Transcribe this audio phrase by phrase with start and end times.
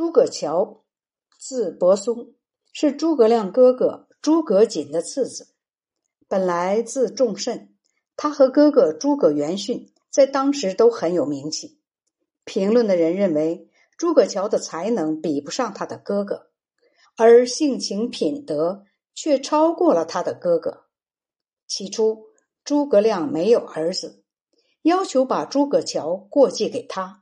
[0.00, 0.82] 诸葛乔，
[1.38, 2.32] 字伯松，
[2.72, 5.48] 是诸葛亮哥哥诸葛瑾的次子。
[6.26, 7.74] 本来字仲慎，
[8.16, 11.82] 他和哥哥诸葛元训在当时都很有名气。
[12.44, 13.68] 评论的人认为，
[13.98, 16.46] 诸葛乔的才能比不上他的哥哥，
[17.18, 20.84] 而性情品德却超过了他的哥哥。
[21.66, 22.24] 起初，
[22.64, 24.24] 诸葛亮没有儿子，
[24.80, 27.19] 要求把诸葛乔过继给他。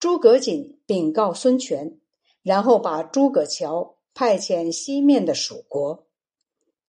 [0.00, 2.00] 诸葛瑾禀告孙权，
[2.42, 6.06] 然后把诸葛乔派遣西面的蜀国。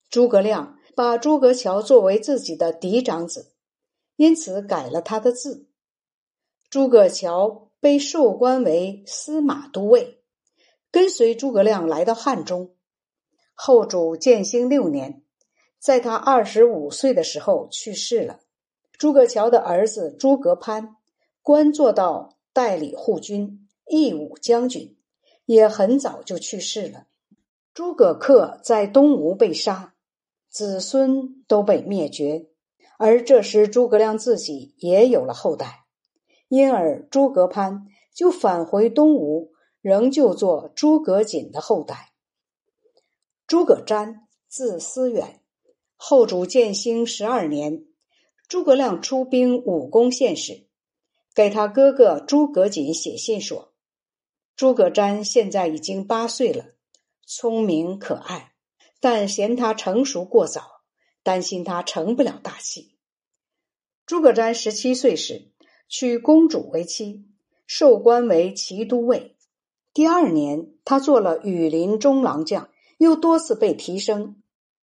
[0.10, 3.52] 诸葛亮把诸葛乔作为自己的嫡长子，
[4.16, 5.68] 因此改了他的字。
[6.70, 10.22] 诸葛乔被授官为司马都尉，
[10.90, 12.76] 跟随诸葛亮来到汉中。
[13.54, 15.22] 后主建兴六年，
[15.78, 18.40] 在他二十五岁的时候去世了。
[18.94, 20.96] 诸葛乔的儿子诸葛攀
[21.42, 22.38] 官做到。
[22.54, 24.98] 代理护军、义武将军，
[25.46, 27.08] 也很早就去世了。
[27.74, 29.96] 诸葛恪在东吴被杀，
[30.50, 32.48] 子孙都被灭绝。
[32.98, 35.86] 而这时诸葛亮自己也有了后代，
[36.50, 42.12] 因而诸葛攀就返回东吴，仍旧做诸葛瑾的后代。
[43.48, 45.42] 诸葛瞻，字思远，
[45.96, 47.86] 后主建兴十二年，
[48.48, 50.68] 诸葛亮出兵武功县时。
[51.34, 53.74] 给他哥哥诸葛瑾写信说
[54.56, 56.76] ：“诸葛瞻现在已经八岁了，
[57.26, 58.54] 聪明可爱，
[59.00, 60.82] 但嫌他成熟过早，
[61.24, 62.98] 担心他成不了大器。”
[64.06, 65.54] 诸葛瞻十七岁时
[65.88, 67.26] 娶公主为妻，
[67.66, 69.38] 授官为骑都尉。
[69.94, 74.42] 第二年，他做了羽林中郎将，又多次被提升，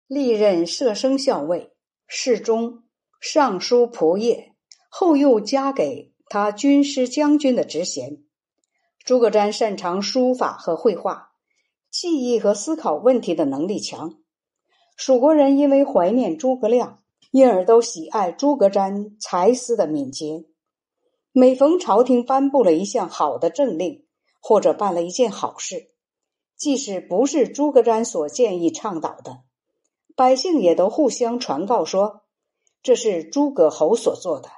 [0.07, 1.73] 历任射生校尉、
[2.07, 2.83] 侍中、
[3.19, 4.53] 尚书仆射，
[4.89, 6.10] 后又加给。
[6.33, 8.23] 他军师将军的职衔。
[9.03, 11.33] 诸葛瞻擅长书法和绘画，
[11.89, 14.15] 记忆和思考问题的能力强。
[14.95, 20.45] 蜀国人因为怀念诸葛亮，因而都喜爱诸葛瞻才思的敏捷。
[21.33, 24.05] 每逢朝廷颁布了一项好的政令，
[24.39, 25.89] 或者办了一件好事，
[26.55, 29.41] 即使不是诸葛瞻所建议倡导的，
[30.15, 32.21] 百姓也都互相传告说，
[32.81, 34.49] 这是诸葛侯所做的。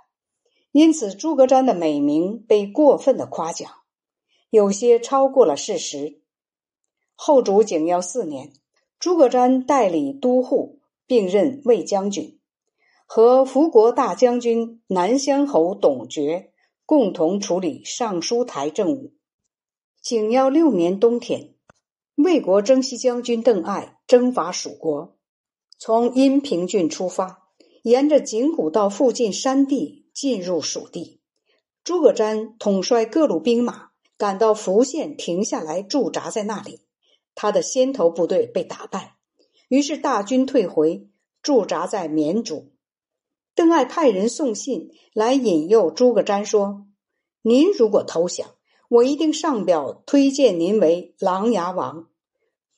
[0.73, 3.71] 因此，诸葛瞻的美名被过分的夸奖，
[4.49, 6.19] 有些超过了事实。
[7.13, 8.53] 后主景耀四年，
[8.97, 12.39] 诸葛瞻代理都护，并任卫将军，
[13.05, 16.51] 和伏国大将军南乡侯董厥
[16.87, 19.13] 共同处理尚书台政务。
[20.01, 21.53] 景耀六年冬天，
[22.15, 25.15] 魏国征西将军邓艾征伐蜀国，
[25.77, 27.43] 从阴平郡出发，
[27.83, 30.02] 沿着景谷道附近山地。
[30.13, 31.19] 进入蜀地，
[31.83, 36.81] 诸葛瞻统帅各路兵马赶到福县，停下来驻扎在那里。
[37.35, 39.15] 他的先头部队被打败，
[39.67, 41.09] 于是大军退回，
[41.41, 42.71] 驻扎在绵竹。
[43.55, 46.85] 邓艾派人送信来引诱诸葛瞻说
[47.41, 48.55] ：“您如果投降，
[48.89, 52.09] 我一定上表推荐您为琅琊王。”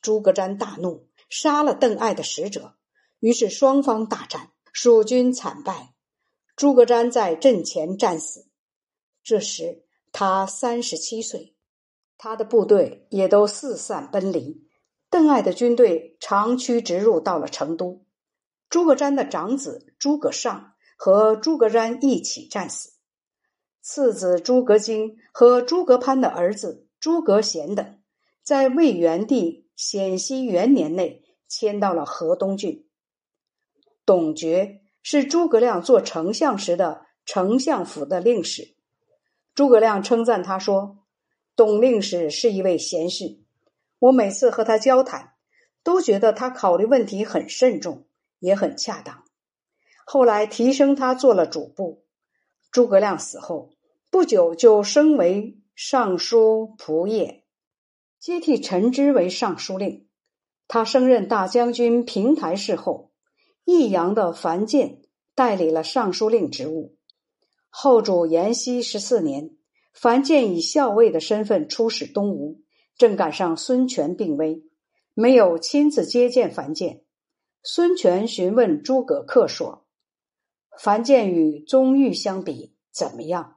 [0.00, 2.76] 诸葛瞻大怒，杀了邓艾的使者。
[3.20, 5.94] 于是双方大战，蜀军惨败。
[6.56, 8.46] 诸葛瞻在阵前战死，
[9.22, 11.54] 这时他三十七岁，
[12.16, 14.66] 他的部队也都四散奔离。
[15.10, 18.06] 邓艾的军队长驱直入，到了成都。
[18.70, 22.94] 诸葛瞻的长子诸葛尚和诸葛瞻一起战死，
[23.82, 28.00] 次子诸葛京和诸葛攀的儿子诸葛贤等，
[28.42, 32.88] 在魏元帝显熙元年内迁到了河东郡。
[34.06, 34.85] 董厥。
[35.08, 38.74] 是诸葛亮做丞相时的丞相府的令史。
[39.54, 41.04] 诸葛亮称赞他说
[41.54, 43.38] ：“董令史是一位贤士，
[44.00, 45.34] 我每次和他交谈，
[45.84, 48.08] 都觉得他考虑问题很慎重，
[48.40, 49.22] 也很恰当。”
[50.04, 52.04] 后来提升他做了主簿。
[52.72, 53.70] 诸葛亮死后
[54.10, 57.44] 不久，就升为尚书仆射，
[58.18, 60.08] 接替陈芝为尚书令。
[60.66, 63.12] 他升任大将军平台事后。
[63.66, 65.02] 益阳的樊建
[65.34, 66.96] 代理了尚书令职务。
[67.68, 69.50] 后主延熙十四年，
[69.92, 72.62] 樊建以校尉的身份出使东吴，
[72.96, 74.62] 正赶上孙权病危，
[75.12, 77.02] 没有亲自接见樊建。
[77.62, 79.84] 孙权询问诸葛恪说
[80.78, 83.56] ：“樊建与宗玉相比怎么样？”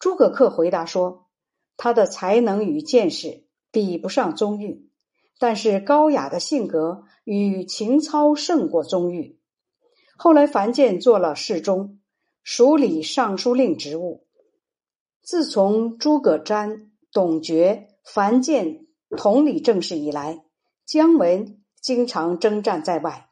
[0.00, 1.28] 诸葛恪回答说
[1.76, 4.87] ：“他的才能与见识比不上宗玉。”
[5.38, 9.38] 但是高雅的性格与情操胜过宗玉。
[10.16, 12.00] 后来樊建做了侍中，
[12.42, 14.26] 署理尚书令职务。
[15.22, 18.86] 自从诸葛瞻、董厥樊建
[19.16, 20.44] 统理政事以来，
[20.84, 23.28] 姜文经常征战在外，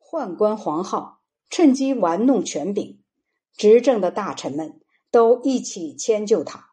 [0.00, 1.18] 宦官黄皓
[1.50, 3.02] 趁机玩弄权柄，
[3.56, 4.80] 执政的大臣们
[5.10, 6.70] 都一起迁就他，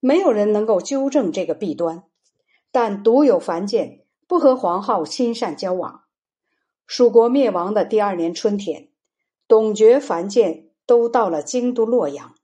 [0.00, 2.04] 没有人能够纠正这个弊端。
[2.72, 3.99] 但独有樊建
[4.30, 6.04] 不和黄皓亲善交往。
[6.86, 8.92] 蜀国灭亡的第二年春天，
[9.48, 12.36] 董厥、樊建都到了京都洛阳，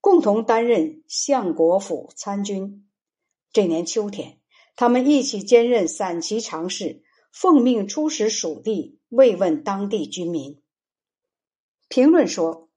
[0.00, 2.88] 共同担任相国府参军。
[3.52, 4.40] 这年秋天，
[4.76, 10.62] 他们一起兼任散骑常侍，奉命出使蜀地，慰问当地居民。
[11.90, 12.70] 评论说，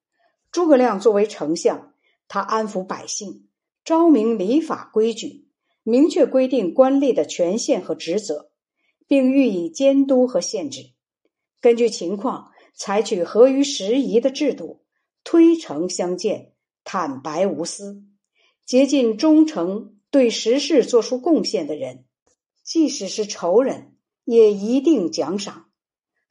[0.52, 1.94] 诸葛亮作为丞相，
[2.28, 3.48] 他安抚百姓，
[3.86, 5.39] 昭明礼法规矩。
[5.82, 8.50] 明确规定官吏的权限和职责，
[9.06, 10.92] 并予以监督和限制。
[11.60, 14.82] 根据情况，采取合于时宜的制度，
[15.24, 16.52] 推诚相见，
[16.84, 18.02] 坦白无私，
[18.64, 22.04] 竭尽忠诚，对时事做出贡献的人，
[22.64, 25.70] 即使是仇人，也一定奖赏；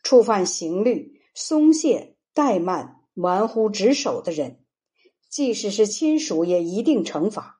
[0.01, 4.63] 触犯刑律、松懈、怠慢、玩忽职守的人，
[5.30, 7.59] 即使是亲属，也一定惩罚。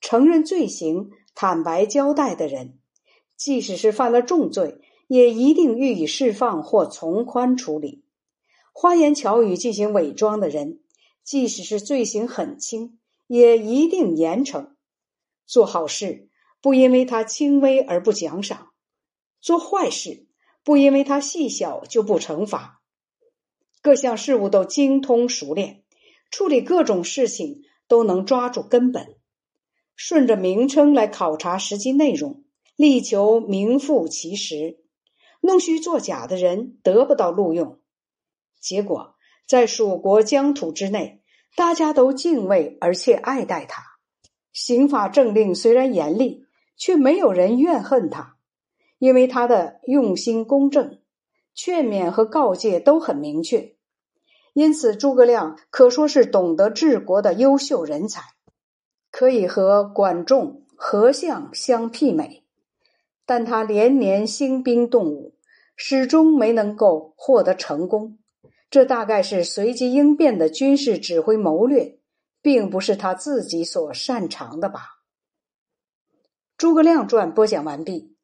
[0.00, 2.78] 承认罪行、坦白交代的人，
[3.36, 8.02] 即使是犯了重罪，也一定予以释放或从宽处理；
[8.72, 10.80] 花言巧语进行伪装的人，
[11.24, 14.70] 即使是罪行很轻，也一定严惩。
[15.46, 16.28] 做好事
[16.60, 18.68] 不因为他轻微而不奖赏，
[19.40, 20.26] 做坏事
[20.62, 22.80] 不因为他细小就不惩罚。
[23.80, 25.82] 各项事务都精通熟练，
[26.30, 29.17] 处理各种事情都能抓住根本。
[29.98, 32.44] 顺着名称来考察实际内容，
[32.76, 34.78] 力求名副其实。
[35.40, 37.80] 弄虚作假的人得不到录用，
[38.60, 39.16] 结果
[39.48, 41.20] 在蜀国疆土之内，
[41.56, 43.82] 大家都敬畏而且爱戴他。
[44.52, 46.44] 刑法政令虽然严厉，
[46.76, 48.36] 却没有人怨恨他，
[49.00, 51.00] 因为他的用心公正，
[51.56, 53.74] 劝勉和告诫都很明确。
[54.54, 58.22] 因此，诸葛亮可说是懂得治国的优秀人才。
[59.10, 62.44] 可以和管仲、何相相媲美，
[63.26, 65.34] 但他连年兴兵动武，
[65.76, 68.18] 始终没能够获得成功。
[68.70, 71.98] 这大概是随机应变的军事指挥谋略，
[72.42, 74.98] 并不是他自己所擅长的吧。
[76.56, 78.14] 诸葛亮传播讲完毕，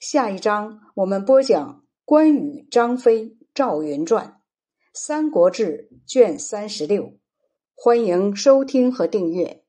[0.00, 4.26] 下一章我们播讲关羽、张飞、赵云传，
[4.92, 7.12] 《三国志》卷三十六。
[7.74, 9.61] 欢迎收听和订阅。